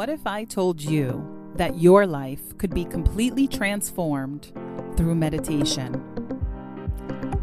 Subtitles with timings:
[0.00, 4.50] What if I told you that your life could be completely transformed
[4.96, 6.02] through meditation?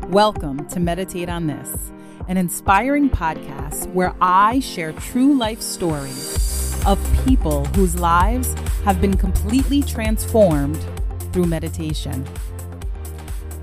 [0.10, 1.92] Welcome to Meditate on This,
[2.28, 6.98] an inspiring podcast where I share true life stories of
[7.28, 8.56] people whose lives
[8.86, 10.84] have been completely transformed
[11.32, 12.26] through meditation.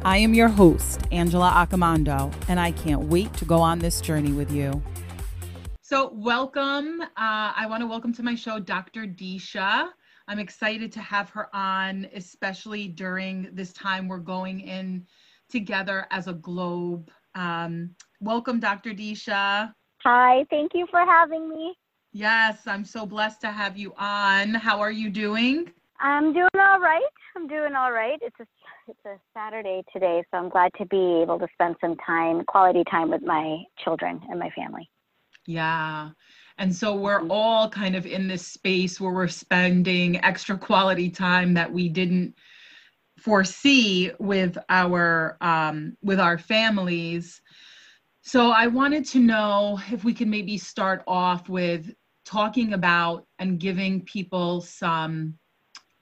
[0.04, 4.30] I am your host, Angela Accomando, and I can't wait to go on this journey
[4.30, 4.80] with you.
[5.94, 7.02] So, welcome.
[7.02, 9.02] Uh, I want to welcome to my show Dr.
[9.02, 9.90] Disha.
[10.26, 15.06] I'm excited to have her on, especially during this time we're going in
[15.48, 17.12] together as a globe.
[17.36, 17.90] Um,
[18.20, 18.90] welcome, Dr.
[18.90, 19.72] Disha.
[20.02, 21.76] Hi, thank you for having me.
[22.10, 24.52] Yes, I'm so blessed to have you on.
[24.52, 25.70] How are you doing?
[26.00, 27.02] I'm doing all right.
[27.36, 28.18] I'm doing all right.
[28.20, 28.46] It's a
[28.88, 32.82] it's a Saturday today, so I'm glad to be able to spend some time, quality
[32.90, 34.90] time with my children and my family.
[35.46, 36.10] Yeah.
[36.58, 37.30] And so we're mm-hmm.
[37.30, 42.34] all kind of in this space where we're spending extra quality time that we didn't
[43.18, 47.40] foresee with our um, with our families.
[48.22, 51.92] So I wanted to know if we could maybe start off with
[52.24, 55.38] talking about and giving people some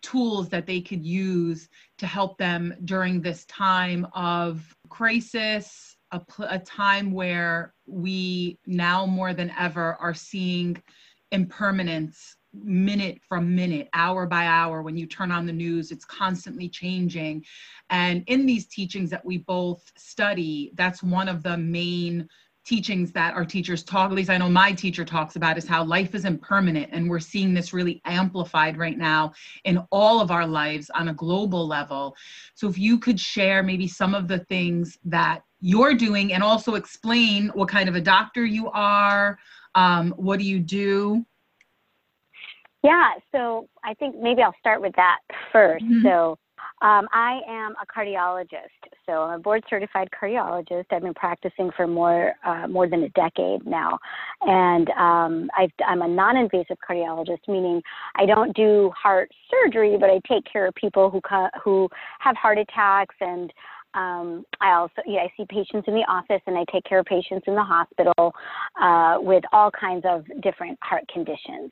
[0.02, 6.58] tools that they could use to help them during this time of crisis a, a
[6.58, 10.80] time where we now more than ever are seeing
[11.32, 14.82] impermanence minute from minute, hour by hour.
[14.82, 17.44] When you turn on the news, it's constantly changing.
[17.88, 22.28] And in these teachings that we both study, that's one of the main
[22.64, 25.82] teachings that our teachers talk, at least I know my teacher talks about, is how
[25.82, 26.90] life is impermanent.
[26.92, 29.32] And we're seeing this really amplified right now
[29.64, 32.14] in all of our lives on a global level.
[32.54, 36.74] So if you could share maybe some of the things that you're doing and also
[36.74, 39.38] explain what kind of a doctor you are,
[39.74, 41.24] um, what do you do?
[42.82, 45.18] Yeah, so I think maybe I'll start with that
[45.54, 46.02] 1st mm-hmm.
[46.02, 46.38] So
[46.82, 50.86] um, I am a cardiologist, so I'm a board certified cardiologist.
[50.90, 54.00] I've been practicing for more uh, more than a decade now,
[54.40, 57.82] and um, i am a non-invasive cardiologist, meaning
[58.16, 61.20] I don't do heart surgery, but I take care of people who
[61.62, 61.88] who
[62.18, 63.52] have heart attacks and
[63.94, 67.06] um, I also yeah, I see patients in the office and I take care of
[67.06, 68.32] patients in the hospital
[68.80, 71.70] uh, with all kinds of different heart conditions.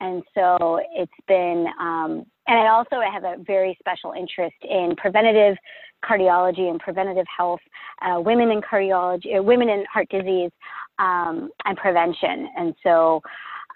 [0.00, 5.56] And so it's been, um, and I also have a very special interest in preventative
[6.02, 7.60] cardiology and preventative health,
[8.00, 10.50] uh, women in cardiology, uh, women in heart disease,
[10.98, 12.48] um, and prevention.
[12.56, 13.22] And so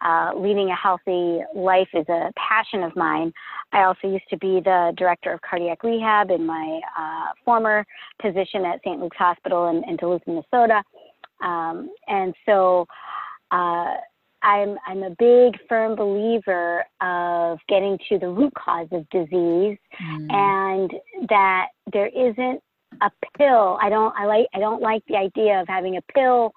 [0.04, 3.32] uh, leading a healthy life is a passion of mine.
[3.72, 7.84] I also used to be the director of cardiac rehab in my uh, former
[8.20, 9.00] position at St.
[9.00, 10.82] Luke's Hospital in, in Duluth, Minnesota.
[11.42, 12.86] Um, and so
[13.50, 13.94] uh,
[14.42, 20.26] I'm I'm a big firm believer of getting to the root cause of disease mm.
[20.30, 20.92] and
[21.28, 22.62] that there isn't
[23.00, 23.78] a pill.
[23.80, 26.52] I don't I like I don't like the idea of having a pill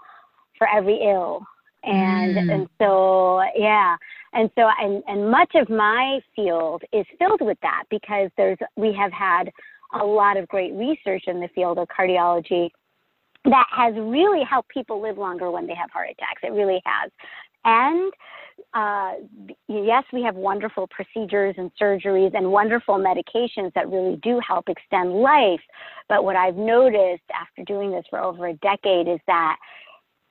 [0.58, 1.46] for every ill.
[1.84, 2.54] And mm.
[2.54, 3.96] and so yeah.
[4.34, 8.94] And so and and much of my field is filled with that because there's we
[8.94, 9.52] have had
[10.00, 12.70] a lot of great research in the field of cardiology
[13.46, 16.42] that has really helped people live longer when they have heart attacks.
[16.44, 17.12] It really has.
[17.64, 18.12] And
[18.74, 19.14] uh,
[19.68, 25.14] yes, we have wonderful procedures and surgeries and wonderful medications that really do help extend
[25.14, 25.62] life.
[26.10, 29.58] But what I've noticed after doing this for over a decade is that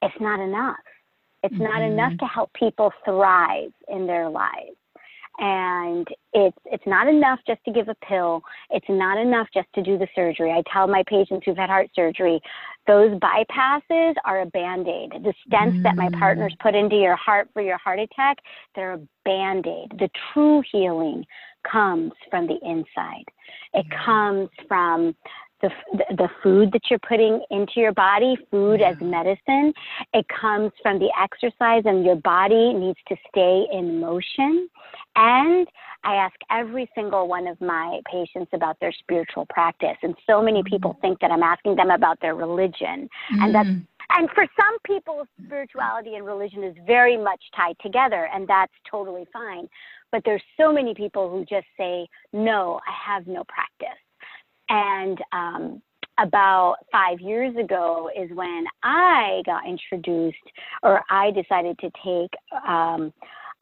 [0.03, 0.77] it's not enough.
[1.47, 1.65] It's mm-hmm.
[1.65, 4.77] not enough to help people thrive in their lives
[5.39, 9.83] and it's it's not enough just to give a pill it's not enough just to
[9.83, 12.41] do the surgery i tell my patients who've had heart surgery
[12.87, 15.83] those bypasses are a band-aid the stents mm.
[15.83, 18.39] that my partners put into your heart for your heart attack
[18.75, 21.25] they're a band-aid the true healing
[21.71, 23.25] comes from the inside
[23.75, 24.05] it mm.
[24.05, 25.15] comes from
[25.63, 25.71] the,
[26.11, 28.91] the food that you're putting into your body, food yeah.
[28.91, 29.73] as medicine.
[30.13, 34.69] It comes from the exercise, and your body needs to stay in motion.
[35.17, 35.67] And
[36.05, 39.97] I ask every single one of my patients about their spiritual practice.
[40.03, 40.75] And so many mm-hmm.
[40.75, 43.09] people think that I'm asking them about their religion.
[43.33, 43.45] Mm.
[43.45, 43.87] And that's mm.
[44.11, 49.27] and for some people, spirituality and religion is very much tied together, and that's totally
[49.33, 49.69] fine.
[50.13, 53.99] But there's so many people who just say, no, I have no practice.
[54.69, 55.83] And um,
[56.19, 60.37] about five years ago is when I got introduced,
[60.83, 62.31] or I decided to take
[62.67, 63.13] um,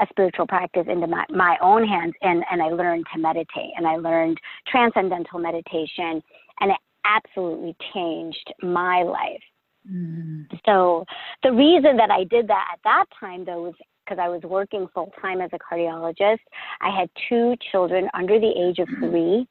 [0.00, 3.86] a spiritual practice into my, my own hands, and, and I learned to meditate, and
[3.86, 6.22] I learned transcendental meditation,
[6.60, 9.42] and it absolutely changed my life.
[9.90, 10.46] Mm.
[10.64, 11.04] So
[11.42, 13.74] the reason that I did that at that time, though, was
[14.04, 16.40] because I was working full time as a cardiologist.
[16.80, 19.46] I had two children under the age of three,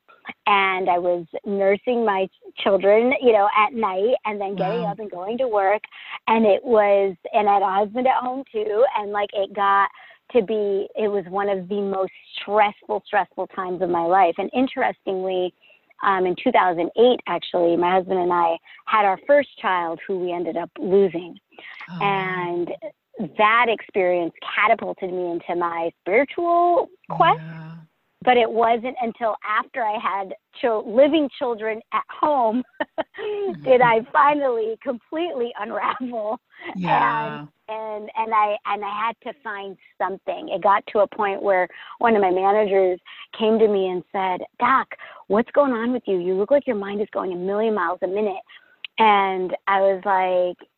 [0.45, 2.27] and I was nursing my
[2.57, 4.91] children, you know, at night and then getting wow.
[4.91, 5.83] up and going to work.
[6.27, 8.85] And it was, and I had a husband at home too.
[8.97, 9.89] And like it got
[10.31, 12.11] to be, it was one of the most
[12.41, 14.35] stressful, stressful times of my life.
[14.37, 15.53] And interestingly,
[16.03, 20.57] um, in 2008, actually, my husband and I had our first child who we ended
[20.57, 21.39] up losing.
[21.89, 21.99] Oh.
[22.01, 22.71] And
[23.37, 27.39] that experience catapulted me into my spiritual quest.
[27.39, 27.72] Yeah
[28.23, 32.63] but it wasn't until after I had ch- living children at home
[33.63, 34.11] did I mm-hmm.
[34.11, 36.39] finally completely unravel.
[36.75, 37.39] Yeah.
[37.39, 40.49] And, and and I and I had to find something.
[40.49, 41.67] It got to a point where
[41.99, 42.99] one of my managers
[43.37, 44.87] came to me and said, "Doc,
[45.27, 46.19] what's going on with you?
[46.19, 48.43] You look like your mind is going a million miles a minute."
[48.99, 50.69] And I was like,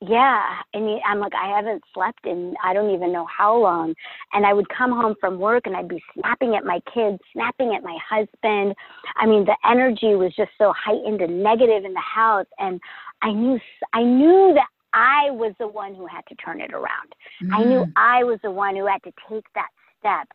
[0.00, 3.94] yeah and i'm like i haven't slept in i don't even know how long
[4.32, 7.74] and i would come home from work and i'd be snapping at my kids snapping
[7.74, 8.74] at my husband
[9.16, 12.80] i mean the energy was just so heightened and negative in the house and
[13.22, 13.58] i knew
[13.92, 17.54] i knew that i was the one who had to turn it around mm.
[17.54, 17.92] i knew mm.
[17.96, 19.68] i was the one who had to take that
[19.98, 20.28] step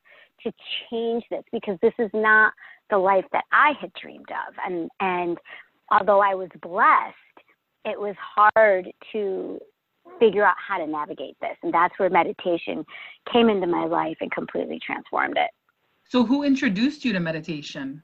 [0.43, 0.51] to
[0.91, 2.53] change this because this is not
[2.91, 5.39] the life that i had dreamed of and and
[5.89, 7.15] although i was blessed
[7.85, 9.59] it was hard to
[10.19, 11.55] figure out how to navigate this.
[11.63, 12.85] And that's where meditation
[13.31, 15.51] came into my life and completely transformed it.
[16.07, 18.03] So, who introduced you to meditation?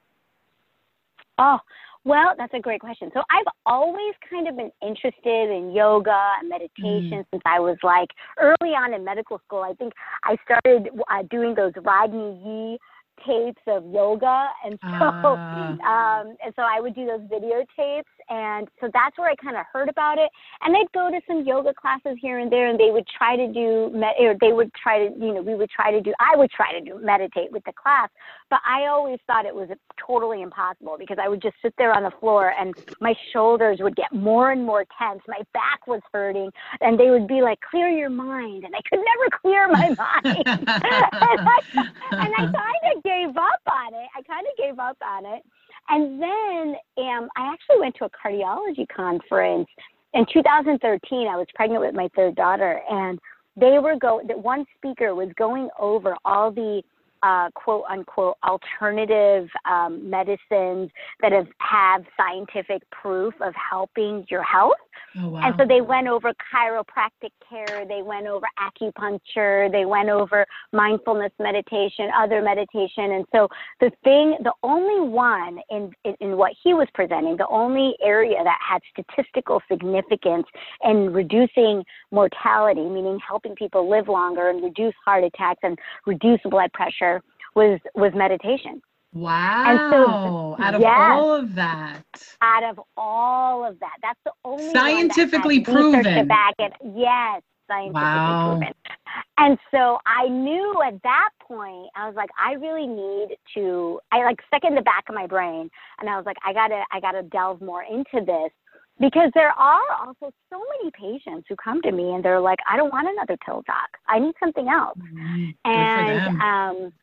[1.37, 1.59] Oh,
[2.03, 3.11] well, that's a great question.
[3.13, 7.25] So, I've always kind of been interested in yoga and meditation mm.
[7.31, 9.61] since I was like early on in medical school.
[9.61, 9.93] I think
[10.23, 12.79] I started uh, doing those Rodney Yee
[13.25, 15.77] tapes of yoga and so uh.
[15.87, 19.65] um and so I would do those videotapes and so that's where I kind of
[19.71, 20.29] heard about it
[20.61, 23.47] and I'd go to some yoga classes here and there and they would try to
[23.47, 26.37] do med- or they would try to you know we would try to do I
[26.37, 28.09] would try to do meditate with the class
[28.49, 29.69] but I always thought it was
[29.99, 33.95] totally impossible because I would just sit there on the floor and my shoulders would
[33.95, 36.49] get more and more tense my back was hurting
[36.79, 39.89] and they would be like clear your mind and I could never clear my
[40.23, 41.59] mind and I,
[42.11, 44.07] and I kind of gave up on it.
[44.15, 45.43] I kind of gave up on it.
[45.89, 49.67] And then um, I actually went to a cardiology conference
[50.13, 51.27] in 2013.
[51.27, 53.19] I was pregnant with my third daughter, and
[53.55, 54.21] they were go.
[54.27, 56.81] That one speaker was going over all the
[57.23, 60.89] uh, quote unquote alternative um, medicines
[61.21, 64.73] that have have scientific proof of helping your health.
[65.17, 65.41] Oh, wow.
[65.43, 71.31] And so they went over chiropractic care, they went over acupuncture, they went over mindfulness
[71.39, 73.11] meditation, other meditation.
[73.11, 73.47] And so
[73.81, 78.37] the thing, the only one in, in, in what he was presenting, the only area
[78.43, 80.45] that had statistical significance
[80.83, 86.71] in reducing mortality, meaning helping people live longer and reduce heart attacks and reduce blood
[86.73, 87.10] pressure,
[87.55, 88.81] was was meditation.
[89.13, 89.63] Wow.
[89.67, 92.03] And So, out of yes, all of that.
[92.41, 93.97] Out of all of that.
[94.01, 96.27] That's the only scientifically proven.
[96.27, 96.71] Back it.
[96.95, 98.57] Yes, scientifically wow.
[98.57, 98.73] proven.
[99.37, 104.23] And so I knew at that point, I was like, I really need to I
[104.23, 105.69] like stuck in the back of my brain
[105.99, 108.51] and I was like, I gotta I gotta delve more into this
[108.99, 112.77] because there are also so many patients who come to me and they're like, I
[112.77, 113.89] don't want another pill doc.
[114.07, 114.97] I need something else.
[114.99, 115.49] Mm-hmm.
[115.65, 116.93] And um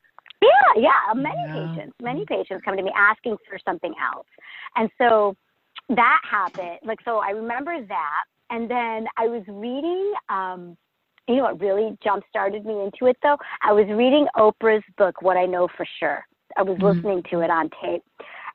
[0.43, 1.75] yeah, yeah, many yeah.
[1.75, 4.27] patients, many patients come to me asking for something else.
[4.77, 5.37] And so
[5.89, 6.79] that happened.
[6.85, 8.25] Like, so I remember that.
[8.51, 10.77] And then I was reading, um,
[11.29, 13.37] you know what really jump started me into it though?
[13.63, 16.25] I was reading Oprah's book, What I Know for Sure.
[16.57, 16.87] I was mm-hmm.
[16.87, 18.03] listening to it on tape.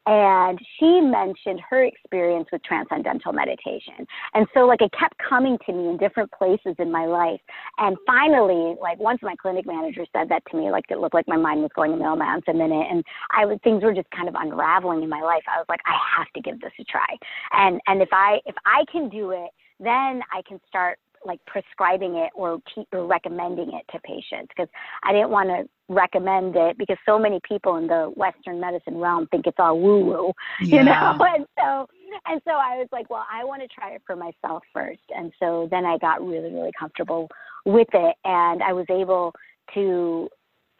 [0.05, 4.05] And she mentioned her experience with transcendental meditation.
[4.33, 7.39] And so, like, it kept coming to me in different places in my life.
[7.77, 11.27] And finally, like, once my clinic manager said that to me, like, it looked like
[11.27, 12.85] my mind was going a million miles a minute.
[12.89, 15.43] And I was, things were just kind of unraveling in my life.
[15.47, 17.07] I was like, I have to give this a try.
[17.53, 22.15] And, and if I, if I can do it, then I can start like prescribing
[22.15, 24.69] it or, te- or recommending it to patients because
[25.03, 29.27] I didn't want to recommend it because so many people in the Western medicine realm
[29.27, 30.77] think it's all woo woo, yeah.
[30.77, 31.17] you know.
[31.19, 31.87] And so
[32.25, 35.01] and so I was like, well, I want to try it for myself first.
[35.15, 37.29] And so then I got really really comfortable
[37.65, 39.33] with it, and I was able
[39.73, 40.29] to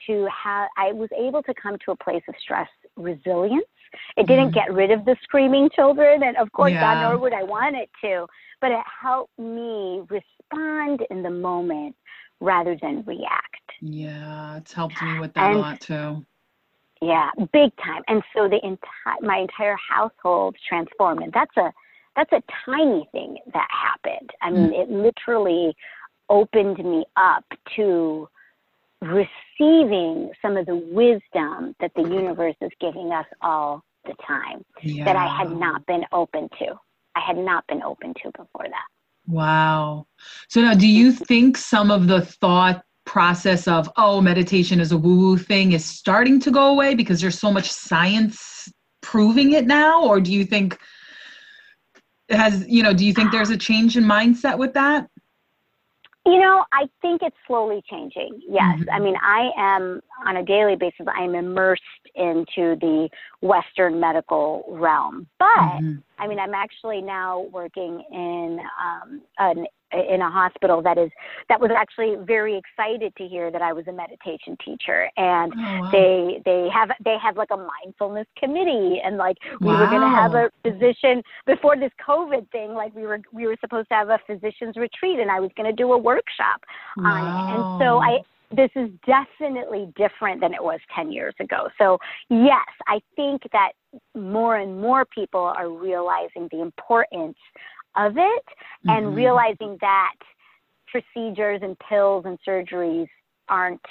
[0.08, 3.66] to have I was able to come to a place of stress resilience.
[4.18, 4.54] It didn't mm.
[4.54, 6.82] get rid of the screaming children, and of course, yeah.
[6.82, 8.26] God nor would I want it to,
[8.60, 11.96] but it helped me respond in the moment
[12.40, 13.72] rather than react.
[13.82, 16.26] Yeah, it's helped me with that and, a lot too.
[17.02, 18.02] Yeah, big time.
[18.08, 21.72] And so the entire my entire household transformed, and that's a
[22.16, 24.32] that's a tiny thing that happened.
[24.42, 24.82] I mean, mm.
[24.82, 25.76] it literally
[26.30, 27.46] opened me up
[27.76, 28.28] to
[29.08, 35.06] receiving some of the wisdom that the universe is giving us all the time yeah.
[35.06, 36.76] that I had not been open to.
[37.16, 38.88] I had not been open to before that.
[39.28, 40.08] Wow.
[40.50, 44.98] So now, do you think some of the thought process of, oh, meditation is a
[44.98, 48.68] woo woo thing is starting to go away because there's so much science
[49.02, 50.04] proving it now?
[50.04, 50.80] Or do you think
[52.30, 55.08] has, you know, do you think there's a change in mindset with that?
[56.26, 58.42] You know, I think it's slowly changing.
[58.48, 58.80] Yes.
[58.80, 58.90] Mm-hmm.
[58.90, 61.82] I mean, I am on a daily basis, I am immersed
[62.16, 63.10] into the
[63.42, 65.28] Western medical realm.
[65.40, 65.96] But mm-hmm.
[66.20, 71.12] I mean, I'm actually now working in um, an in a hospital that is
[71.50, 75.62] that was actually very excited to hear that I was a meditation teacher and oh,
[75.62, 75.90] wow.
[75.92, 79.82] they they have they have like a mindfulness committee and like we wow.
[79.82, 83.58] were going to have a physician before this covid thing like we were we were
[83.62, 86.62] supposed to have a physician's retreat and I was going to do a workshop
[86.98, 87.06] wow.
[87.06, 88.20] on it and so I
[88.56, 91.70] this is definitely different than it was 10 years ago.
[91.78, 91.98] So,
[92.30, 93.72] yes, I think that
[94.16, 97.38] more and more people are realizing the importance
[97.96, 98.46] of it
[98.86, 98.90] mm-hmm.
[98.90, 100.14] and realizing that
[100.88, 103.08] procedures and pills and surgeries
[103.50, 103.82] aren't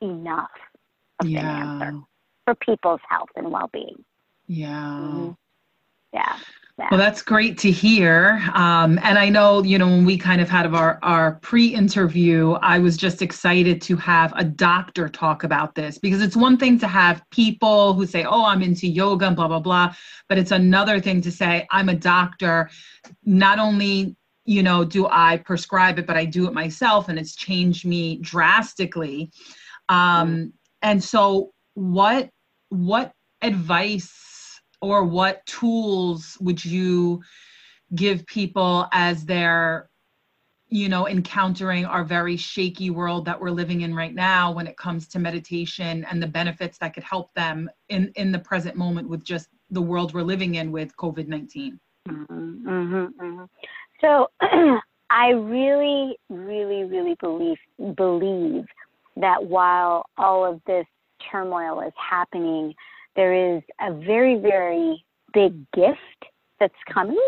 [0.00, 0.50] enough
[1.20, 1.40] of yeah.
[1.40, 2.00] an answer
[2.44, 4.04] for people's health and well-being.
[4.46, 4.98] Yeah.
[5.00, 5.30] Mm-hmm.
[6.12, 6.36] Yeah.
[6.78, 6.88] Yeah.
[6.90, 8.42] Well, that's great to hear.
[8.54, 12.52] Um, and I know, you know, when we kind of had our, our pre interview,
[12.62, 16.78] I was just excited to have a doctor talk about this because it's one thing
[16.78, 19.94] to have people who say, oh, I'm into yoga and blah, blah, blah.
[20.30, 22.70] But it's another thing to say, I'm a doctor.
[23.24, 27.36] Not only you know do i prescribe it but i do it myself and it's
[27.36, 29.30] changed me drastically
[29.88, 30.52] um,
[30.82, 32.28] and so what
[32.70, 34.31] what advice
[34.82, 37.22] or what tools would you
[37.94, 39.88] give people as they're
[40.68, 44.76] you know encountering our very shaky world that we're living in right now when it
[44.76, 49.08] comes to meditation and the benefits that could help them in in the present moment
[49.08, 53.44] with just the world we're living in with covid-19 mm-hmm, mm-hmm, mm-hmm.
[54.00, 54.28] so
[55.10, 57.58] i really really really believe
[57.94, 58.64] believe
[59.16, 60.86] that while all of this
[61.30, 62.74] turmoil is happening
[63.16, 65.98] there is a very, very big gift
[66.60, 67.18] that's coming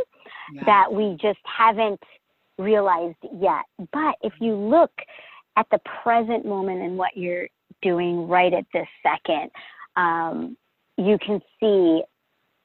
[0.53, 0.63] yeah.
[0.67, 2.01] that we just haven't
[2.59, 3.65] realized yet.
[3.93, 4.93] But if you look
[5.57, 7.49] at the present moment and what you're
[7.83, 9.51] doing right at this second,
[9.97, 10.57] um,
[10.97, 12.03] you can see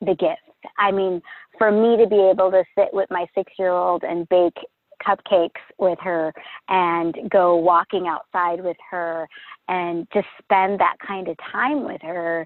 [0.02, 0.42] the gift.
[0.78, 1.22] I mean,
[1.58, 4.58] for me to be able to sit with my six year old and bake
[5.06, 6.34] cupcakes with her
[6.68, 9.28] and go walking outside with her
[9.68, 12.46] and just spend that kind of time with her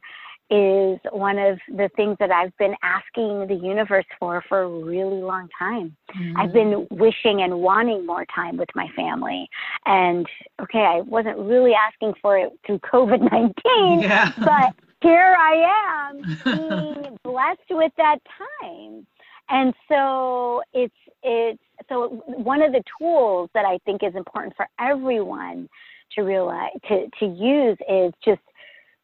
[0.54, 5.22] is one of the things that I've been asking the universe for for a really
[5.22, 5.98] long time.
[6.16, 6.38] Mm-hmm.
[6.38, 9.50] I've been wishing and wanting more time with my family.
[9.88, 10.28] And
[10.62, 14.32] okay, I wasn't really asking for it through COVID 19, yeah.
[14.38, 19.08] but here I am being blessed with that time.
[19.50, 20.94] And so it's
[21.24, 25.68] it's so one of the tools that I think is important for everyone
[26.14, 28.42] to realize to to use is just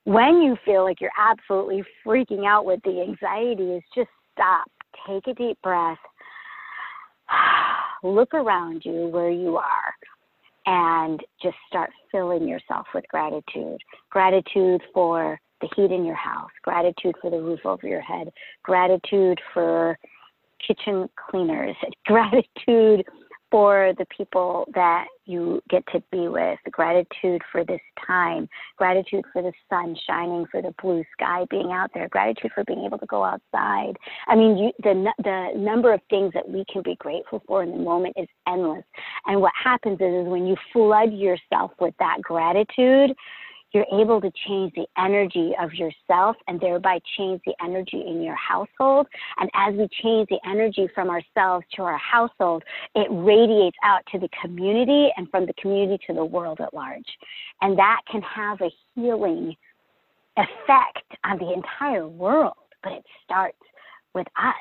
[0.09, 4.65] when you feel like you're absolutely freaking out with the anxiety is just stop,
[5.07, 5.99] take a deep breath,
[8.03, 9.93] look around you where you are,
[10.65, 13.77] and just start filling yourself with gratitude.
[14.09, 18.31] Gratitude for the heat in your house, gratitude for the roof over your head,
[18.63, 19.95] gratitude for
[20.65, 21.75] kitchen cleaners,
[22.07, 23.05] gratitude
[23.51, 29.41] for the people that you get to be with, gratitude for this time, gratitude for
[29.41, 33.05] the sun shining, for the blue sky being out there, gratitude for being able to
[33.05, 33.93] go outside.
[34.27, 37.71] I mean, you, the the number of things that we can be grateful for in
[37.71, 38.83] the moment is endless.
[39.25, 43.15] And what happens is, is when you flood yourself with that gratitude,
[43.71, 48.35] you're able to change the energy of yourself and thereby change the energy in your
[48.35, 49.07] household.
[49.37, 52.63] And as we change the energy from ourselves to our household,
[52.95, 57.05] it radiates out to the community and from the community to the world at large.
[57.61, 59.55] And that can have a healing
[60.35, 63.57] effect on the entire world, but it starts
[64.13, 64.55] with us.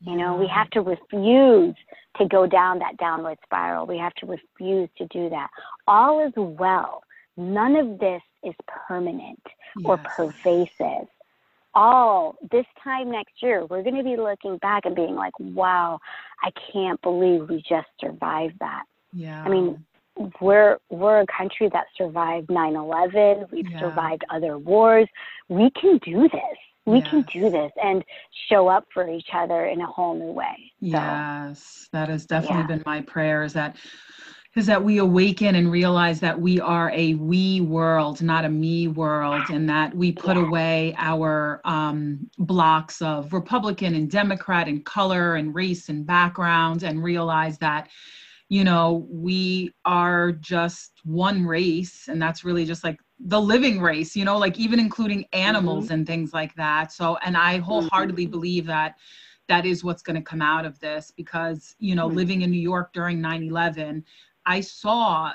[0.00, 1.74] You know, we have to refuse
[2.18, 3.86] to go down that downward spiral.
[3.86, 5.48] We have to refuse to do that.
[5.86, 7.03] All is well
[7.36, 9.42] none of this is permanent
[9.76, 9.86] yes.
[9.86, 11.08] or pervasive.
[11.76, 15.98] All this time next year, we're going to be looking back and being like, wow,
[16.42, 18.84] I can't believe we just survived that.
[19.12, 19.42] Yeah.
[19.42, 19.84] I mean,
[20.40, 23.50] we're we're a country that survived 9/11.
[23.50, 23.80] We've yeah.
[23.80, 25.08] survived other wars.
[25.48, 26.58] We can do this.
[26.86, 27.08] We yes.
[27.08, 28.04] can do this and
[28.48, 30.72] show up for each other in a whole new way.
[30.80, 32.66] So, yes, that has definitely yeah.
[32.66, 33.42] been my prayer.
[33.42, 33.76] Is that
[34.56, 38.86] is that we awaken and realize that we are a we world, not a me
[38.86, 45.34] world, and that we put away our um, blocks of Republican and Democrat and color
[45.34, 47.88] and race and background and realize that,
[48.48, 52.06] you know, we are just one race.
[52.06, 55.94] And that's really just like the living race, you know, like even including animals mm-hmm.
[55.94, 56.92] and things like that.
[56.92, 58.30] So, and I wholeheartedly mm-hmm.
[58.30, 58.94] believe that
[59.48, 62.16] that is what's going to come out of this because you know mm-hmm.
[62.16, 64.02] living in new york during 9-11
[64.46, 65.32] I saw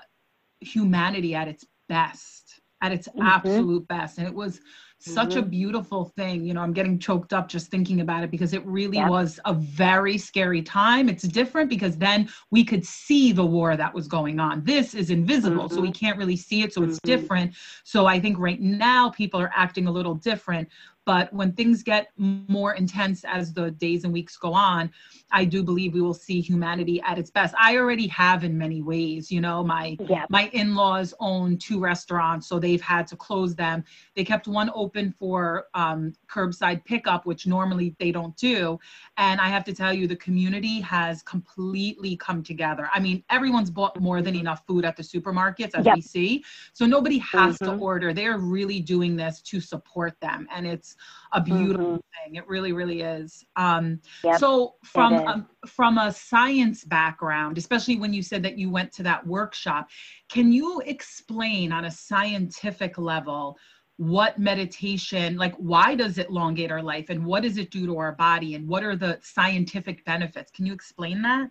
[0.62, 3.22] humanity at its best, at its mm-hmm.
[3.22, 4.18] absolute best.
[4.18, 4.60] And it was
[5.02, 5.40] such mm-hmm.
[5.40, 6.44] a beautiful thing.
[6.44, 9.10] You know, I'm getting choked up just thinking about it because it really yep.
[9.10, 11.08] was a very scary time.
[11.08, 14.64] It's different because then we could see the war that was going on.
[14.64, 15.76] This is invisible, mm-hmm.
[15.76, 16.06] so we mm-hmm.
[16.06, 16.74] can't really see it.
[16.74, 17.08] So it's mm-hmm.
[17.08, 17.54] different.
[17.86, 20.68] So I think right now people are acting a little different.
[21.10, 24.92] But when things get more intense as the days and weeks go on,
[25.32, 27.56] I do believe we will see humanity at its best.
[27.60, 29.32] I already have in many ways.
[29.32, 30.26] You know, my yeah.
[30.30, 33.84] my in-laws own two restaurants, so they've had to close them.
[34.16, 38.80] They kept one open for um, curbside pickup, which normally they don't do.
[39.18, 42.88] And I have to tell you, the community has completely come together.
[42.94, 45.96] I mean, everyone's bought more than enough food at the supermarkets, as yep.
[45.96, 46.44] we see.
[46.74, 47.78] So nobody has mm-hmm.
[47.78, 48.14] to order.
[48.14, 50.98] They are really doing this to support them, and it's
[51.34, 52.26] a beautiful mm-hmm.
[52.26, 52.36] thing.
[52.36, 53.46] It really, really is.
[53.56, 54.40] Um, yep.
[54.40, 59.04] So from a, from a science background, especially when you said that you went to
[59.04, 59.90] that workshop,
[60.30, 63.58] can you explain on a scientific level?
[64.00, 67.98] what meditation like why does it elongate our life and what does it do to
[67.98, 71.50] our body and what are the scientific benefits can you explain that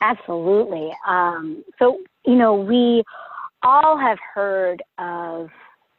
[0.00, 3.04] absolutely um, so you know we
[3.62, 5.48] all have heard of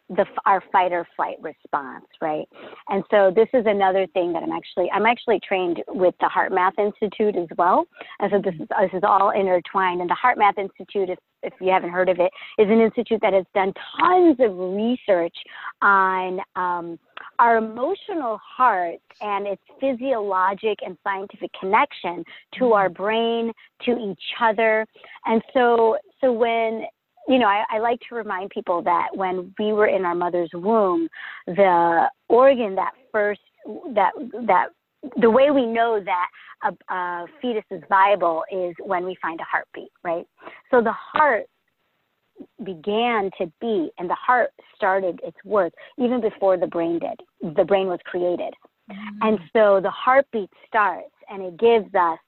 [0.10, 2.48] the our fight or flight response, right?
[2.90, 6.78] And so this is another thing that I'm actually I'm actually trained with the HeartMath
[6.78, 7.86] Institute as well,
[8.20, 10.02] and so this is this is all intertwined.
[10.02, 13.34] And the HeartMath Institute, if if you haven't heard of it, is an institute that
[13.34, 15.36] has done tons of research
[15.82, 17.00] on um,
[17.40, 22.24] our emotional heart and its physiologic and scientific connection
[22.60, 23.52] to our brain,
[23.86, 24.86] to each other,
[25.26, 26.86] and so so when
[27.28, 30.52] you know, I, I like to remind people that when we were in our mother's
[30.54, 31.08] womb,
[31.48, 33.42] the organ that first
[33.94, 34.12] that
[34.48, 34.68] that
[35.18, 36.28] the way we know that
[36.64, 40.26] a, a fetus is viable is when we find a heartbeat, right?
[40.72, 41.46] So the heart
[42.64, 47.56] began to beat and the heart started its work even before the brain did.
[47.56, 48.54] The brain was created.
[48.92, 49.28] Mm-hmm.
[49.28, 52.20] And so the heartbeat starts and it gives us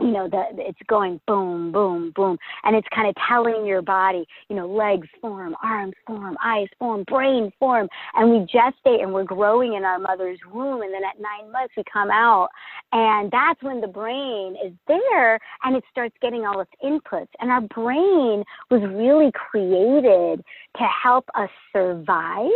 [0.00, 4.26] you know the it's going boom boom boom and it's kind of telling your body
[4.48, 9.24] you know legs form arms form eyes form brain form and we gestate and we're
[9.24, 12.48] growing in our mother's womb and then at nine months we come out
[12.92, 17.50] and that's when the brain is there and it starts getting all its inputs and
[17.50, 20.44] our brain was really created
[20.76, 22.50] to help us survive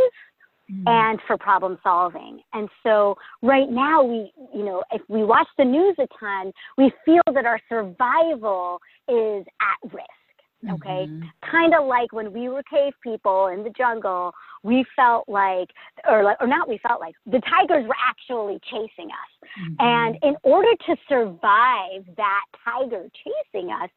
[0.70, 0.82] mm.
[0.86, 2.40] and for problem solving.
[2.52, 6.92] And so right now we, you know, if we watch the news a ton, we
[7.04, 10.06] feel that our survival is at risk.
[10.68, 11.06] Okay.
[11.08, 11.22] Mm-hmm.
[11.50, 15.68] Kind of like when we were cave people in the jungle, we felt like,
[16.06, 19.48] or like, or not we felt like, the tigers were actually chasing us.
[19.58, 19.74] Mm-hmm.
[19.78, 23.88] And in order to survive that tiger chasing us,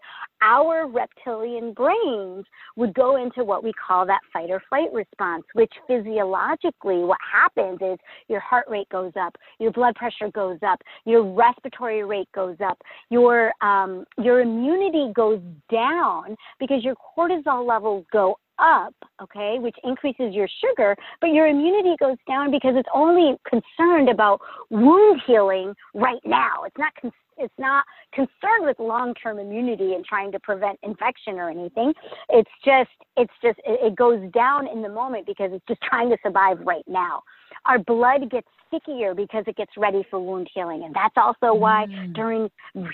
[0.43, 5.71] our reptilian brains would go into what we call that fight or flight response, which
[5.87, 11.23] physiologically, what happens is your heart rate goes up, your blood pressure goes up, your
[11.23, 12.79] respiratory rate goes up,
[13.09, 15.39] your um, your immunity goes
[15.71, 21.95] down because your cortisol levels go up, okay, which increases your sugar, but your immunity
[21.99, 26.63] goes down because it's only concerned about wound healing right now.
[26.65, 31.49] It's not con- it's not concerned with long-term immunity and trying to prevent infection or
[31.49, 31.93] anything.
[32.29, 36.17] It's just it's just it goes down in the moment because it's just trying to
[36.23, 37.23] survive right now.
[37.65, 40.83] Our blood gets stickier because it gets ready for wound healing.
[40.83, 42.13] And that's also why mm.
[42.13, 42.49] during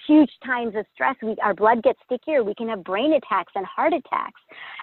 [0.07, 2.43] huge times of stress, we, our blood gets stickier.
[2.43, 4.41] We can have brain attacks and heart attacks.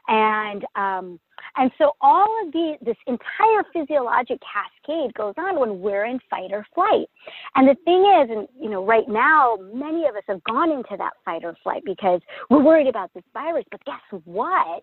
[0.08, 1.20] And, um,
[1.56, 6.52] and so all of the, this entire physiologic cascade goes on when we're in fight
[6.52, 7.08] or flight.
[7.54, 10.96] And the thing is, and you know, right now, many of us have gone into
[10.98, 13.64] that fight or flight because we're worried about this virus.
[13.70, 14.82] But guess what?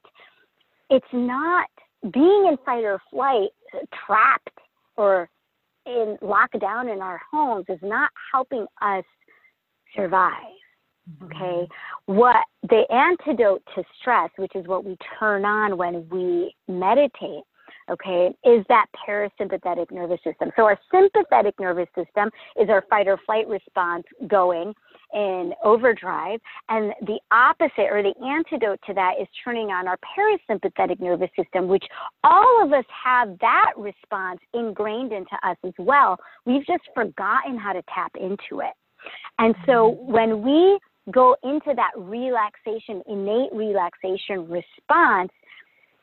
[0.90, 1.70] It's not
[2.12, 3.50] being in fight or flight
[4.06, 4.60] trapped
[4.98, 5.30] or
[5.86, 9.04] in lockdown in our homes is not helping us
[9.96, 10.34] survive.
[11.10, 11.26] Mm-hmm.
[11.26, 11.68] Okay.
[12.06, 12.38] What
[12.70, 17.44] the antidote to stress, which is what we turn on when we meditate,
[17.90, 20.52] okay, is that parasympathetic nervous system.
[20.56, 22.30] So our sympathetic nervous system
[22.60, 24.74] is our fight or flight response going
[25.14, 26.40] in overdrive.
[26.70, 31.68] And the opposite or the antidote to that is turning on our parasympathetic nervous system,
[31.68, 31.86] which
[32.24, 36.18] all of us have that response ingrained into us as well.
[36.46, 38.74] We've just forgotten how to tap into it.
[39.40, 40.12] And so mm-hmm.
[40.12, 40.80] when we
[41.12, 45.32] go into that relaxation, innate relaxation response,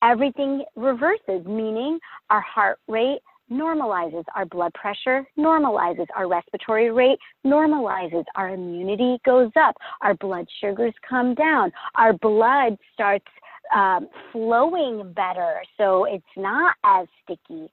[0.02, 8.24] everything reverses, meaning our heart rate normalizes, our blood pressure normalizes, our respiratory rate normalizes,
[8.36, 13.26] our immunity goes up, our blood sugars come down, our blood starts
[13.74, 17.68] um, flowing better, so it's not as sticky.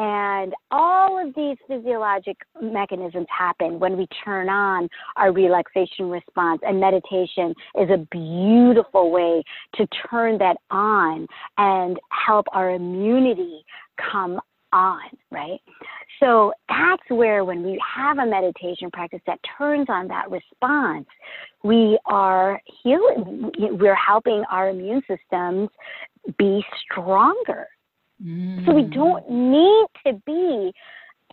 [0.00, 6.60] And all of these physiologic mechanisms happen when we turn on our relaxation response.
[6.64, 9.42] And meditation is a beautiful way
[9.74, 13.64] to turn that on and help our immunity
[14.12, 14.40] come
[14.72, 15.00] on,
[15.30, 15.60] right?
[16.20, 21.06] So that's where when we have a meditation practice that turns on that response,
[21.62, 25.68] we are healing, we're helping our immune systems
[26.38, 27.68] be stronger
[28.22, 28.66] Mm.
[28.66, 28.94] So we mm.
[28.94, 30.72] don't need to be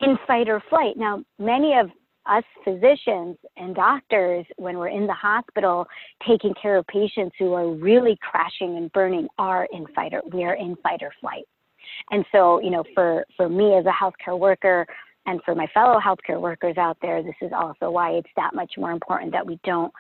[0.02, 0.98] in fight or flight.
[0.98, 1.90] Now, many of
[2.26, 5.86] us physicians and doctors, when we're in the hospital
[6.28, 10.44] taking care of patients who are really crashing and burning, are in fight or we
[10.44, 11.46] are in fight or flight.
[12.12, 14.86] And so, you know, for for me as a healthcare worker
[15.26, 18.74] and for my fellow healthcare workers out there, this is also why it's that much
[18.78, 19.92] more important that we don't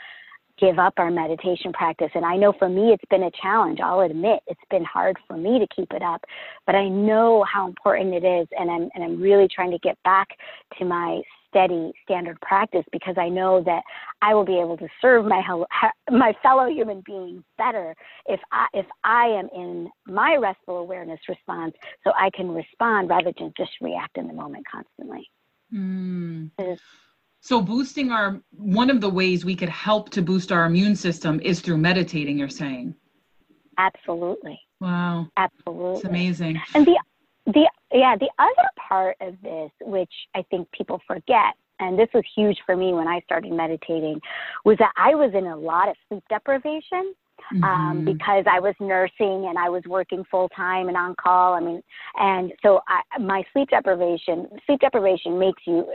[0.57, 2.11] give up our meditation practice.
[2.15, 3.79] And I know for me, it's been a challenge.
[3.83, 6.23] I'll admit it's been hard for me to keep it up,
[6.65, 8.47] but I know how important it is.
[8.57, 10.29] And I'm, and I'm really trying to get back
[10.79, 11.21] to my
[11.55, 13.81] steady standard practice because I know that
[14.21, 15.41] I will be able to serve my,
[16.11, 21.73] my fellow human beings better if I, if I am in my restful awareness response
[22.03, 25.29] so I can respond rather than just react in the moment constantly.
[25.73, 26.51] Mm.
[27.41, 31.39] So boosting our one of the ways we could help to boost our immune system
[31.41, 32.95] is through meditating, you're saying.
[33.77, 34.59] Absolutely.
[34.79, 35.27] Wow.
[35.37, 35.95] Absolutely.
[35.95, 36.61] It's amazing.
[36.73, 36.99] And the
[37.45, 42.23] the yeah, the other part of this which I think people forget and this was
[42.35, 44.19] huge for me when I started meditating
[44.63, 47.13] was that I was in a lot of sleep deprivation
[47.53, 47.63] mm-hmm.
[47.63, 51.53] um, because I was nursing and I was working full time and on call.
[51.53, 51.81] I mean,
[52.15, 55.85] and so I, my sleep deprivation, sleep deprivation makes you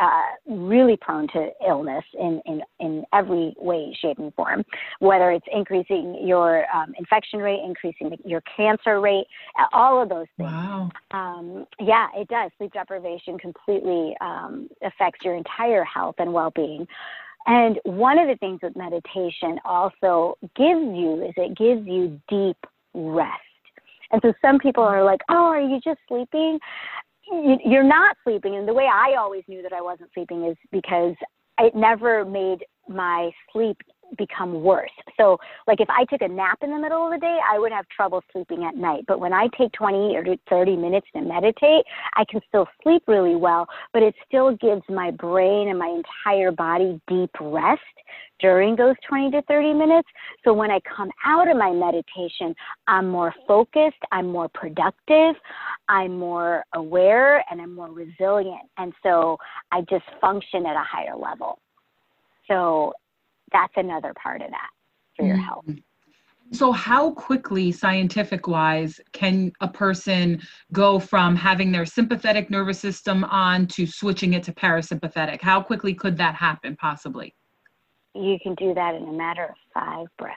[0.00, 4.64] uh, really prone to illness in, in, in every way, shape, and form,
[5.00, 9.26] whether it's increasing your um, infection rate, increasing your cancer rate,
[9.72, 10.50] all of those things.
[10.50, 10.90] Wow.
[11.10, 12.50] Um, yeah, it does.
[12.58, 16.86] Sleep deprivation completely um, affects your entire health and well being.
[17.46, 22.56] And one of the things that meditation also gives you is it gives you deep
[22.94, 23.40] rest.
[24.12, 26.58] And so some people are like, oh, are you just sleeping?
[27.64, 28.56] You're not sleeping.
[28.56, 31.14] And the way I always knew that I wasn't sleeping is because
[31.58, 33.76] it never made my sleep
[34.16, 34.90] become worse.
[35.16, 37.72] So, like if I took a nap in the middle of the day, I would
[37.72, 39.04] have trouble sleeping at night.
[39.06, 43.36] But when I take 20 or 30 minutes to meditate, I can still sleep really
[43.36, 47.80] well, but it still gives my brain and my entire body deep rest
[48.40, 50.08] during those 20 to 30 minutes.
[50.44, 52.54] So when I come out of my meditation,
[52.86, 55.34] I'm more focused, I'm more productive,
[55.88, 58.62] I'm more aware, and I'm more resilient.
[58.78, 59.36] And so
[59.72, 61.58] I just function at a higher level.
[62.48, 62.94] So
[63.52, 64.70] that's another part of that
[65.16, 65.44] for your mm-hmm.
[65.44, 65.64] health.
[66.52, 73.22] So, how quickly, scientific wise, can a person go from having their sympathetic nervous system
[73.24, 75.40] on to switching it to parasympathetic?
[75.40, 77.34] How quickly could that happen, possibly?
[78.14, 80.36] You can do that in a matter of five breaths.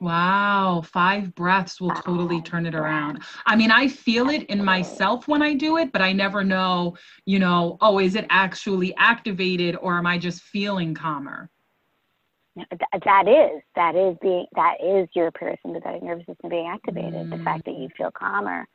[0.00, 2.84] Wow, five breaths will five totally turn it breaths.
[2.84, 3.22] around.
[3.46, 6.96] I mean, I feel it in myself when I do it, but I never know,
[7.24, 11.50] you know, oh, is it actually activated or am I just feeling calmer?
[12.70, 17.12] That is that is being that is your parasympathetic nervous system being activated.
[17.12, 17.38] Mm.
[17.38, 18.66] The fact that you feel calmer.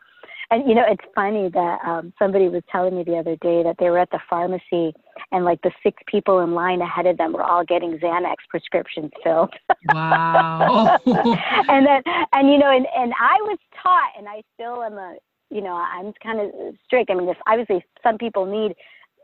[0.51, 3.75] And you know, it's funny that um, somebody was telling me the other day that
[3.79, 4.93] they were at the pharmacy
[5.31, 9.11] and like the six people in line ahead of them were all getting Xanax prescriptions
[9.23, 9.53] filled.
[9.93, 10.99] Wow.
[11.05, 12.01] and then,
[12.33, 15.15] and you know, and and I was taught, and I still am a,
[15.49, 17.09] you know, I'm kind of strict.
[17.09, 18.75] I mean, this obviously some people need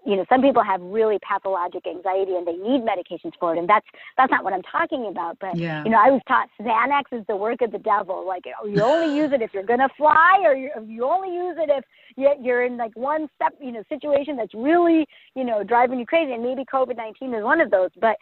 [0.05, 3.67] you know, some people have really pathologic anxiety and they need medications for it, and
[3.67, 3.85] that's
[4.17, 5.37] that's not what I'm talking about.
[5.39, 5.83] But yeah.
[5.83, 8.25] you know, I was taught Xanax is the work of the devil.
[8.25, 11.69] Like you only use it if you're gonna fly, or you, you only use it
[11.69, 16.05] if you're in like one step, you know, situation that's really you know driving you
[16.05, 16.31] crazy.
[16.33, 17.89] And maybe COVID-19 is one of those.
[17.99, 18.15] But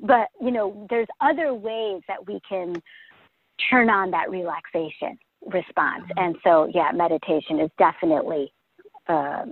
[0.00, 2.80] but you know, there's other ways that we can
[3.70, 6.04] turn on that relaxation response.
[6.04, 6.18] Mm-hmm.
[6.18, 8.52] And so yeah, meditation is definitely.
[9.06, 9.44] Uh,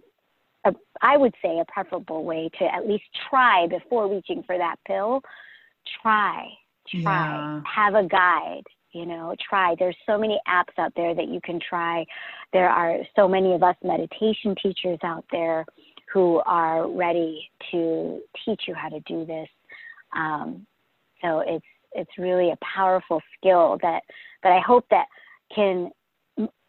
[0.65, 4.77] a, I would say a preferable way to at least try before reaching for that
[4.87, 5.23] pill
[6.01, 6.49] try,
[6.89, 7.61] try, yeah.
[7.65, 9.75] have a guide, you know, try.
[9.79, 12.05] There's so many apps out there that you can try.
[12.53, 15.65] There are so many of us meditation teachers out there
[16.13, 19.49] who are ready to teach you how to do this.
[20.15, 20.67] Um,
[21.23, 24.03] so it's it's really a powerful skill that
[24.43, 25.07] that I hope that
[25.55, 25.91] can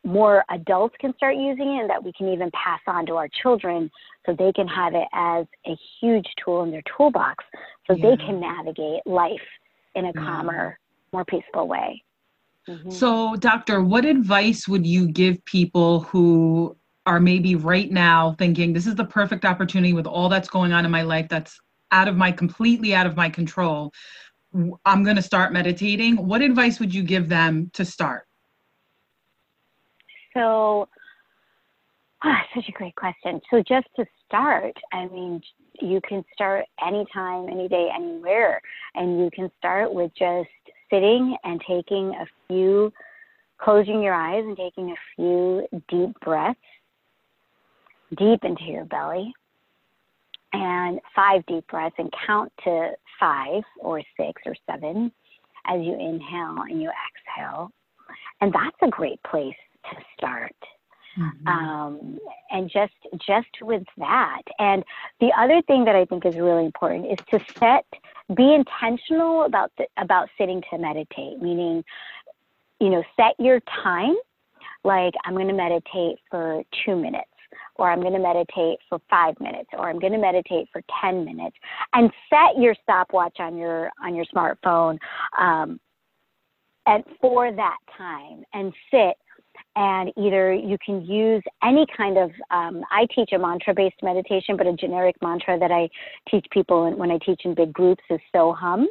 [0.03, 3.29] more adults can start using it and that we can even pass on to our
[3.41, 3.89] children
[4.25, 7.43] so they can have it as a huge tool in their toolbox
[7.87, 8.09] so yeah.
[8.09, 9.41] they can navigate life
[9.95, 10.21] in a yeah.
[10.21, 10.79] calmer,
[11.11, 12.03] more peaceful way.
[12.67, 12.89] Mm-hmm.
[12.91, 18.87] So, doctor, what advice would you give people who are maybe right now thinking this
[18.87, 21.59] is the perfect opportunity with all that's going on in my life that's
[21.91, 23.91] out of my completely out of my control?
[24.85, 26.15] I'm going to start meditating.
[26.15, 28.27] What advice would you give them to start?
[30.33, 30.87] So,
[32.23, 33.41] ah, such a great question.
[33.51, 35.41] So, just to start, I mean,
[35.81, 38.61] you can start anytime, any day, anywhere.
[38.95, 40.49] And you can start with just
[40.89, 42.91] sitting and taking a few,
[43.57, 46.59] closing your eyes and taking a few deep breaths
[48.17, 49.33] deep into your belly.
[50.55, 55.11] And five deep breaths and count to five or six or seven
[55.65, 57.71] as you inhale and you exhale.
[58.39, 59.55] And that's a great place
[59.91, 60.55] to start.
[61.17, 61.47] Mm-hmm.
[61.47, 62.19] Um,
[62.49, 62.93] and just
[63.25, 64.83] just with that and
[65.19, 67.85] the other thing that i think is really important is to set
[68.35, 71.83] be intentional about the, about sitting to meditate meaning
[72.79, 74.15] you know set your time
[74.83, 77.29] like i'm going to meditate for two minutes
[77.75, 81.25] or i'm going to meditate for five minutes or i'm going to meditate for 10
[81.25, 81.55] minutes
[81.93, 84.97] and set your stopwatch on your on your smartphone
[85.39, 85.79] um,
[86.85, 89.15] and for that time and sit
[89.75, 94.55] and either you can use any kind of um, i teach a mantra based meditation
[94.57, 95.89] but a generic mantra that i
[96.29, 98.87] teach people when i teach in big groups is so hum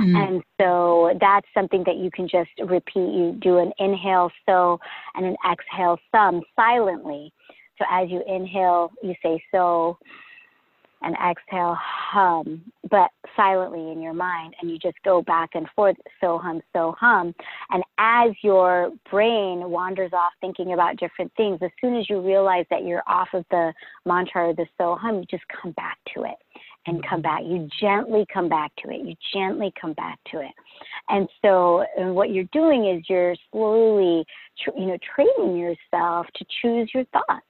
[0.00, 0.16] mm-hmm.
[0.16, 3.12] and so that's something that you can just repeat.
[3.12, 4.78] You do an inhale so
[5.14, 7.32] and an exhale sum silently.
[7.78, 9.98] So as you inhale you say so
[11.02, 14.54] and exhale hum, but silently in your mind.
[14.60, 17.34] And you just go back and forth, so hum, so hum.
[17.70, 22.66] And as your brain wanders off thinking about different things, as soon as you realize
[22.70, 23.72] that you're off of the
[24.06, 26.36] mantra or the so hum, you just come back to it
[26.86, 27.36] and come mm-hmm.
[27.36, 27.42] back.
[27.44, 29.06] You gently come back to it.
[29.06, 30.52] You gently come back to it.
[31.08, 34.24] And so and what you're doing is you're slowly,
[34.76, 37.46] you know, training yourself to choose your thoughts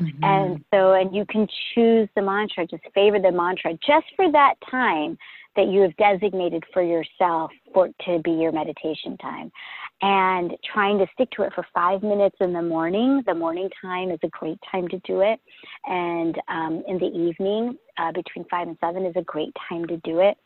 [0.00, 0.24] Mm-hmm.
[0.24, 4.54] And so, and you can choose the mantra, just favor the mantra just for that
[4.70, 5.18] time
[5.54, 9.52] that you have designated for yourself for to be your meditation time.
[10.00, 13.22] And trying to stick to it for five minutes in the morning.
[13.26, 15.38] The morning time is a great time to do it.
[15.84, 19.98] And um, in the evening, uh, between five and seven is a great time to
[19.98, 20.36] do it.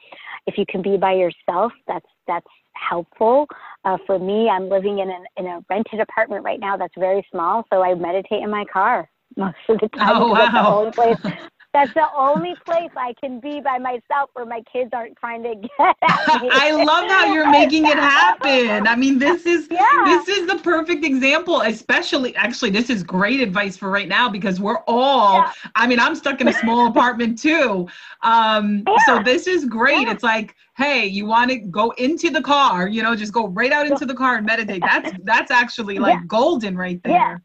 [0.47, 3.47] If you can be by yourself, that's that's helpful.
[3.85, 7.27] Uh, for me, I'm living in, an, in a rented apartment right now that's very
[7.31, 10.23] small, so I meditate in my car most of the time.
[10.23, 10.85] Oh, wow.
[10.85, 11.35] That's the only place.
[11.77, 15.55] That's the only place I can be by myself where my kids aren't trying to
[15.57, 16.49] get at me.
[16.51, 18.87] I love how you're making it happen.
[18.87, 19.85] I mean, this is yeah.
[20.07, 24.59] this is the perfect example, especially actually this is great advice for right now because
[24.59, 25.53] we're all yeah.
[25.75, 27.87] I mean, I'm stuck in a small apartment too.
[28.23, 28.97] Um yeah.
[29.05, 30.09] so this is great.
[30.09, 33.71] It's like, hey, you want to go into the car, you know, just go right
[33.71, 34.81] out into the car and meditate.
[34.81, 37.43] That's that's actually like golden right there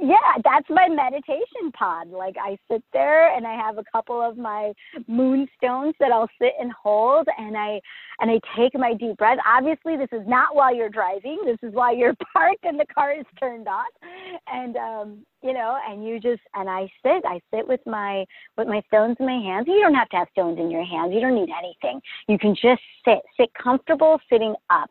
[0.00, 2.08] yeah, that's my meditation pod.
[2.08, 4.72] Like I sit there and I have a couple of my
[5.06, 7.80] moonstones that I'll sit and hold and I
[8.20, 9.38] and I take my deep breath.
[9.46, 11.40] Obviously this is not while you're driving.
[11.44, 13.86] This is while you're parked and the car is turned off.
[14.46, 18.24] And um, you know, and you just and I sit, I sit with my
[18.56, 19.66] with my stones in my hands.
[19.68, 21.12] You don't have to have stones in your hands.
[21.12, 22.00] You don't need anything.
[22.26, 24.90] You can just sit, sit comfortable sitting up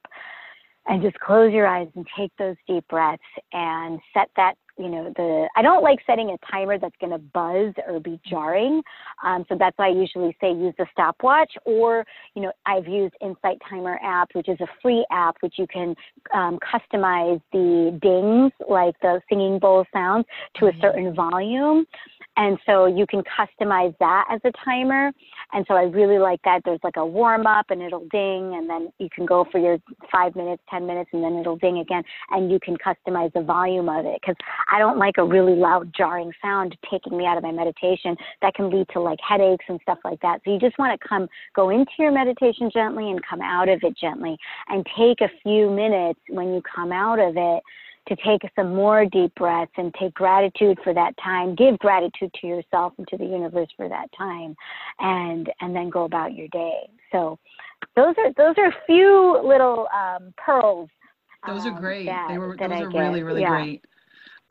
[0.88, 3.22] and just close your eyes and take those deep breaths
[3.54, 7.18] and set that you know the i don't like setting a timer that's going to
[7.18, 8.82] buzz or be jarring
[9.24, 13.14] um, so that's why i usually say use the stopwatch or you know i've used
[13.22, 15.94] insight timer app which is a free app which you can
[16.34, 20.82] um, customize the dings like the singing bowl sounds to a mm-hmm.
[20.82, 21.86] certain volume
[22.40, 25.12] and so you can customize that as a timer.
[25.52, 26.62] And so I really like that.
[26.64, 29.78] There's like a warm up and it'll ding, and then you can go for your
[30.10, 32.02] five minutes, 10 minutes, and then it'll ding again.
[32.30, 34.38] And you can customize the volume of it because
[34.72, 38.16] I don't like a really loud, jarring sound taking me out of my meditation.
[38.42, 40.42] That can lead to like headaches and stuff like that.
[40.46, 43.80] So you just want to come, go into your meditation gently and come out of
[43.84, 47.64] it gently and take a few minutes when you come out of it
[48.08, 52.48] to take some more deep breaths and take gratitude for that time give gratitude to
[52.48, 54.56] yourself and to the universe for that time
[55.00, 57.38] and and then go about your day so
[57.96, 60.90] those are those are a few little um, pearls.
[61.48, 62.06] Those are um, great.
[62.06, 63.50] that- they were those are really really Yeah.
[63.50, 63.86] great.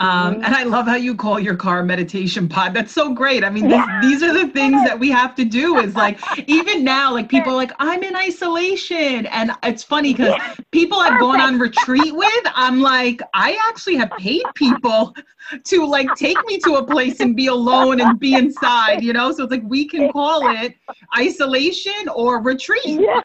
[0.00, 0.44] Um, Mhm.
[0.44, 2.72] and I love how you call your car meditation pod.
[2.72, 3.42] That's so great.
[3.42, 4.00] I mean, Yeah.
[4.00, 5.78] these are the things that we have to do.
[5.78, 10.34] Is like even now, like people are like, I'm in isolation, and it's funny because
[10.38, 10.54] Yeah.
[10.70, 15.16] people I've gone on retreat with, I'm like, I actually have paid people
[15.64, 19.32] to like take me to a place and be alone and be inside, you know?
[19.32, 20.74] So it's like we can call it
[21.16, 23.00] isolation or retreat.
[23.00, 23.20] Yeah.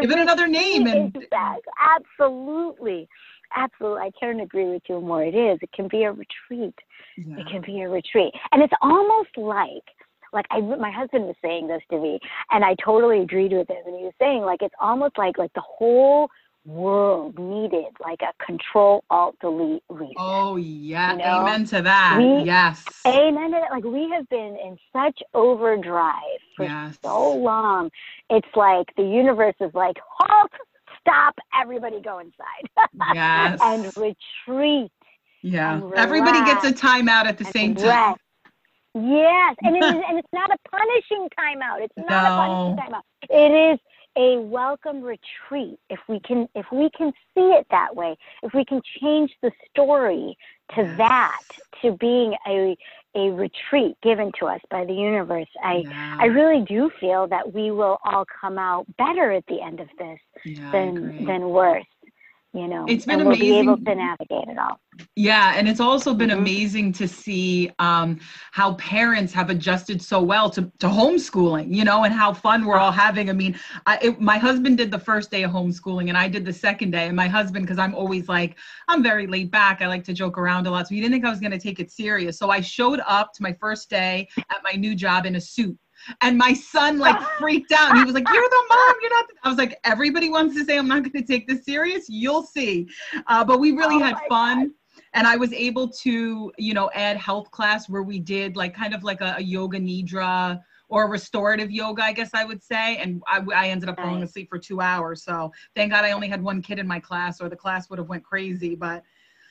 [0.00, 1.26] Give it another name and.
[1.78, 3.08] Absolutely.
[3.54, 4.00] Absolutely.
[4.02, 5.24] I couldn't agree with you more.
[5.24, 5.58] It is.
[5.62, 6.74] It can be a retreat.
[7.16, 7.38] Yeah.
[7.40, 8.32] It can be a retreat.
[8.52, 9.84] And it's almost like
[10.32, 12.20] like I my husband was saying this to me
[12.52, 15.52] and I totally agreed with him and he was saying like it's almost like like
[15.54, 16.30] the whole
[16.66, 20.14] world needed like a control alt delete reset.
[20.18, 22.18] Oh yeah, You know, amen to that.
[22.20, 22.84] we- yes.
[23.06, 23.50] Amen.
[23.50, 23.70] to that.
[23.72, 26.14] Like we have been in such overdrive
[26.56, 26.98] for Yes.
[27.02, 27.90] so long.
[28.28, 30.50] It's like the universe is like, halt,
[31.00, 32.68] stop, everybody go inside
[33.14, 33.58] Yes.
[33.62, 34.90] and retreat.
[35.42, 35.74] yeah.
[35.74, 38.16] and Everybody gets a timeout at the same time.
[38.94, 41.80] Yes, and it is, and it's not a punishing timeout.
[41.82, 43.02] It's not a punishing timeout.
[43.30, 43.78] It is
[44.16, 45.78] a welcome retreat.
[45.88, 49.52] If we can, if we can see it that way, if we can change the
[49.70, 50.36] story
[50.74, 51.42] to that,
[51.82, 52.76] to being a
[53.16, 56.16] a retreat given to us by the universe, I Yeah.
[56.20, 59.88] I really do feel that we will all come out better at the end of
[59.98, 61.84] this Yeah, than than worse.
[62.52, 63.84] You know, It's been and we'll be able amazing.
[63.84, 64.80] to navigate it all.
[65.14, 66.38] Yeah, and it's also been Mhm.
[66.38, 68.18] amazing to see um,
[68.50, 72.76] how parents have adjusted so well to, to homeschooling, you know, and how fun we're
[72.76, 73.30] all having.
[73.30, 73.54] I mean,
[73.86, 76.90] I, it, my husband did the first day of homeschooling, and I did the second
[76.90, 77.06] day.
[77.06, 78.56] And my husband, because I'm always like,
[78.88, 80.88] I'm very laid back, I like to joke around a lot.
[80.88, 82.36] So he didn't think I was going to take it serious.
[82.36, 85.78] So I showed up to my first day at my new job in a suit.
[86.20, 87.96] And my son like freaked out.
[87.96, 88.94] He was like, "You're the mom.
[89.02, 91.64] You're not." I was like, "Everybody wants to say I'm not going to take this
[91.64, 92.08] serious.
[92.08, 92.88] You'll see."
[93.26, 94.74] Uh, but we really Oh had fun
[95.14, 98.94] and i was able to you know add health class where we did like kind
[98.94, 103.22] of like a, a yoga nidra or restorative yoga i guess i would say and
[103.26, 106.42] i, I ended up falling asleep for two hours so thank god i only had
[106.42, 109.02] one kid in my class or the class would have went crazy but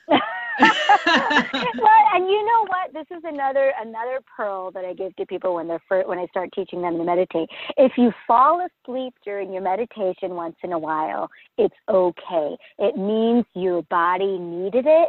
[0.60, 2.92] well, and you know what?
[2.92, 6.26] This is another another pearl that I give to people when they're fir- when I
[6.26, 7.48] start teaching them to meditate.
[7.76, 12.56] If you fall asleep during your meditation once in a while, it's okay.
[12.78, 15.08] It means your body needed it,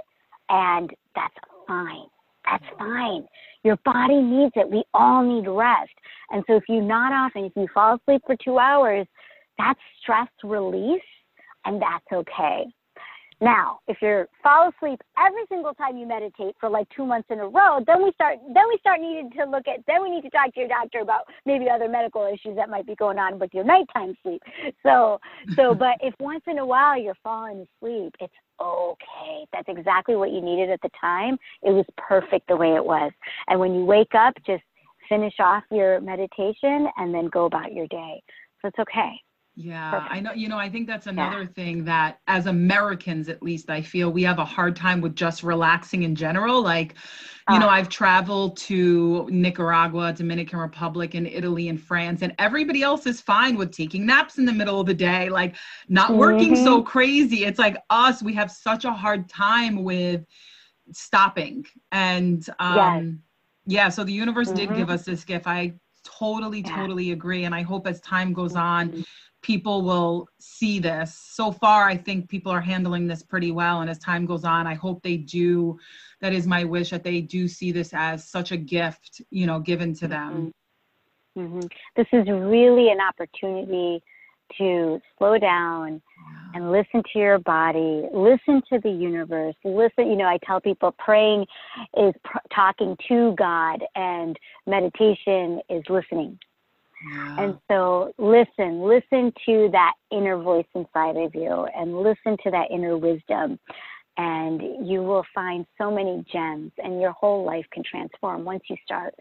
[0.50, 1.36] and that's
[1.68, 2.08] fine.
[2.46, 3.26] That's fine.
[3.64, 4.70] Your body needs it.
[4.70, 5.92] We all need rest.
[6.32, 9.06] And so if you nod off and if you fall asleep for two hours,
[9.58, 11.02] that's stress release,
[11.66, 12.66] and that's okay.
[13.42, 17.40] Now, if you fall asleep every single time you meditate for like two months in
[17.40, 20.22] a row, then we start then we start needing to look at then we need
[20.22, 23.40] to talk to your doctor about maybe other medical issues that might be going on
[23.40, 24.44] with your nighttime sleep.
[24.84, 25.20] So
[25.56, 29.48] so but if once in a while you're falling asleep, it's okay.
[29.52, 31.38] That's exactly what you needed at the time.
[31.64, 33.12] It was perfect the way it was.
[33.48, 34.64] And when you wake up, just
[35.10, 38.22] finish off your meditation and then go about your day.
[38.62, 39.14] So it's okay.
[39.64, 40.14] Yeah, Perfect.
[40.16, 40.34] I know.
[40.34, 44.24] You know, I think that's another thing that, as Americans at least, I feel we
[44.24, 46.62] have a hard time with just relaxing in general.
[46.64, 46.96] Like,
[47.48, 47.74] you know, Ah.
[47.78, 53.58] I've traveled to Nicaragua, Dominican Republic, and Italy and France, and everybody else is fine
[53.58, 55.56] with taking naps in the middle of the day, like
[55.90, 56.64] not working Mm-hmm.
[56.64, 57.46] so crazy.
[57.46, 60.26] It's like us, we have such a hard time with
[60.92, 61.66] stopping.
[61.92, 63.22] And um,
[63.66, 64.76] yeah, so the universe did Mhm.
[64.76, 65.46] give us this gift.
[65.48, 66.76] I totally, Yeah.
[66.76, 67.44] totally agree.
[67.46, 69.04] And I hope as time goes on, Mhm.
[69.42, 71.16] People will see this.
[71.16, 73.82] So far, I think people are handling this pretty well.
[73.82, 75.80] And as time goes on, I hope they do.
[76.20, 79.60] That is my wish that they do see this as such a gift, you know,
[79.60, 80.52] given to them.
[81.36, 81.60] hmm
[81.96, 84.04] This is really an opportunity
[84.58, 86.02] to slow down
[86.54, 90.10] and listen to your body, listen to the universe, listen.
[90.10, 91.46] You know, I tell people praying
[91.98, 96.38] is pr- talking to God, and meditation is listening.
[97.14, 97.36] Yeah.
[97.40, 102.70] And so, listen, listen to that inner voice inside of you, and listen to that
[102.72, 103.60] inner wisdom.
[104.18, 108.76] And you will find so many gems, and your whole life can transform once you
[108.86, 109.16] start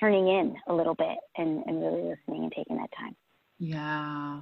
[0.00, 3.16] turning in a little bit and, and really listening and taking that time.
[3.58, 4.40] yeah.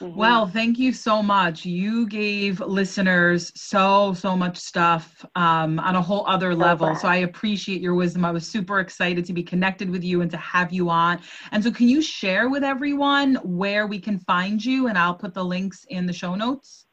[0.00, 0.14] Mhm.
[0.14, 1.64] Well, thank you so much.
[1.64, 6.94] You gave listeners so, so much stuff um, on a whole other level.
[6.94, 8.24] So I appreciate your wisdom.
[8.24, 11.20] I was super excited to be connected with you and to have you on.
[11.50, 14.88] And so, can you share with everyone where we can find you?
[14.88, 16.86] And I'll put the links in the show notes.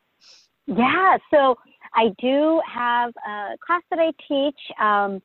[0.66, 1.58] Yeah, so
[1.96, 5.20] I do have a class that I teach, um,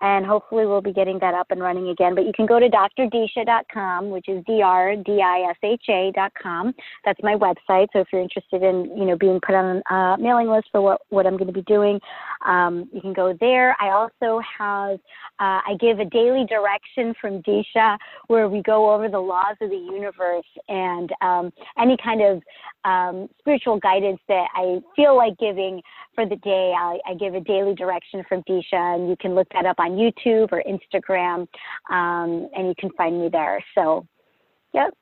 [0.00, 2.14] and hopefully we'll be getting that up and running again.
[2.14, 6.74] But you can go to drdisha.com, which is d-r-d-i-s-h-a.com.
[7.04, 7.88] That's my website.
[7.92, 11.02] So if you're interested in, you know, being put on a mailing list for what,
[11.10, 12.00] what I'm going to be doing,
[12.46, 13.76] um, you can go there.
[13.80, 14.98] I also have,
[15.38, 17.96] uh, I give a daily direction from Disha
[18.26, 22.42] where we go over the laws of the universe and um, any kind of
[22.84, 25.80] um, spiritual guidance that I feel like giving
[26.14, 26.72] for the day.
[26.76, 29.92] I, I, give a daily direction from Disha, and you can look that up on
[29.92, 31.46] YouTube or Instagram,
[31.90, 33.64] um, and you can find me there.
[33.74, 34.06] So,
[34.74, 34.94] yep.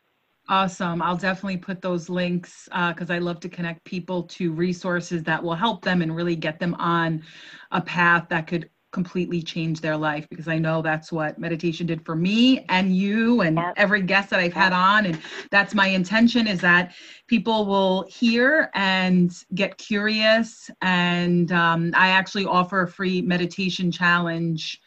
[0.48, 1.00] Awesome.
[1.00, 5.42] I'll definitely put those links because uh, I love to connect people to resources that
[5.42, 7.22] will help them and really get them on
[7.70, 12.04] a path that could completely change their life because I know that's what meditation did
[12.04, 13.74] for me and you and yep.
[13.76, 15.06] every guest that I've had on.
[15.06, 15.20] And
[15.50, 16.92] that's my intention is that
[17.26, 20.70] people will hear and get curious.
[20.82, 24.80] And um, I actually offer a free meditation challenge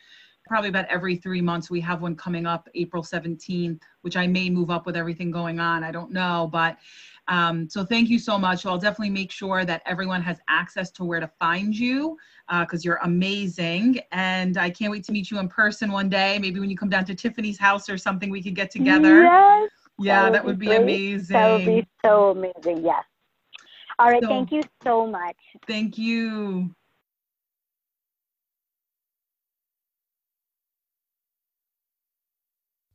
[0.46, 1.70] probably about every three months.
[1.70, 5.60] We have one coming up April 17th, which I may move up with everything going
[5.60, 5.84] on.
[5.84, 6.78] I don't know, but
[7.28, 8.62] um, so thank you so much.
[8.62, 12.18] So I'll definitely make sure that everyone has access to where to find you
[12.50, 14.00] because uh, you're amazing.
[14.12, 16.38] And I can't wait to meet you in person one day.
[16.40, 19.24] Maybe when you come down to Tiffany's house or something, we could get together.
[19.24, 19.72] Yes.
[20.00, 20.82] Yeah, that would, that would be great.
[20.82, 21.34] amazing.
[21.34, 22.84] That would be so amazing.
[22.84, 23.04] Yes.
[24.00, 24.22] All right.
[24.22, 25.38] So, thank you so much.
[25.68, 26.74] Thank you.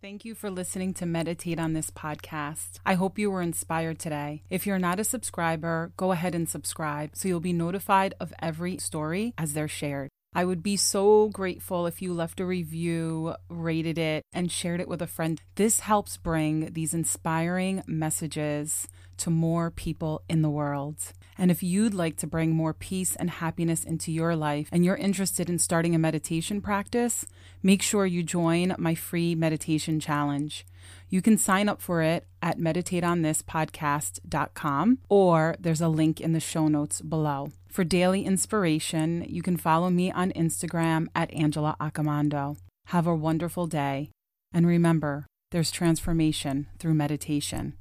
[0.00, 2.78] Thank you for listening to Meditate on this podcast.
[2.86, 4.44] I hope you were inspired today.
[4.48, 8.78] If you're not a subscriber, go ahead and subscribe so you'll be notified of every
[8.78, 10.08] story as they're shared.
[10.32, 14.86] I would be so grateful if you left a review, rated it, and shared it
[14.86, 15.40] with a friend.
[15.56, 18.86] This helps bring these inspiring messages
[19.16, 21.12] to more people in the world.
[21.38, 24.96] And if you'd like to bring more peace and happiness into your life and you're
[24.96, 27.24] interested in starting a meditation practice,
[27.62, 30.66] make sure you join my free meditation challenge.
[31.08, 36.66] You can sign up for it at meditateonthispodcast.com or there's a link in the show
[36.66, 37.52] notes below.
[37.68, 42.56] For daily inspiration, you can follow me on Instagram at Angela Accomando.
[42.86, 44.10] Have a wonderful day.
[44.52, 47.74] And remember, there's transformation through meditation.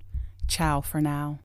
[0.48, 1.36] Ciao for now.